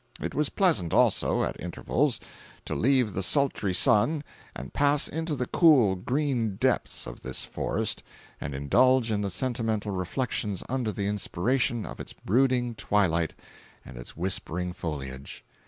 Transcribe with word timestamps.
It 0.19 0.33
was 0.33 0.49
pleasant 0.49 0.95
also, 0.95 1.43
at 1.43 1.61
intervals, 1.61 2.19
to 2.65 2.73
leave 2.73 3.13
the 3.13 3.21
sultry 3.21 3.71
sun 3.71 4.23
and 4.55 4.73
pass 4.73 5.07
into 5.07 5.35
the 5.35 5.45
cool, 5.45 5.93
green 5.95 6.55
depths 6.55 7.05
of 7.05 7.21
this 7.21 7.45
forest 7.45 8.01
and 8.39 8.55
indulge 8.55 9.11
in 9.11 9.29
sentimental 9.29 9.91
reflections 9.91 10.63
under 10.67 10.91
the 10.91 11.05
inspiration 11.05 11.85
of 11.85 11.99
its 11.99 12.13
brooding 12.13 12.73
twilight 12.73 13.35
and 13.85 13.95
its 13.95 14.17
whispering 14.17 14.73
foliage. 14.73 15.45